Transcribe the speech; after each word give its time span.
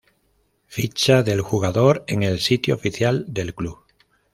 Ficha 0.65 1.21
del 1.21 1.41
jugador 1.41 2.03
en 2.07 2.23
el 2.23 2.39
Sitio 2.39 2.73
Oficial 2.73 3.23
del 3.27 3.53
club 3.53 3.83